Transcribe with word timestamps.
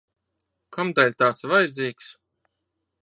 Kamdēļ 0.77 1.13
tāds 1.19 1.47
vajadzīgs? 1.53 2.11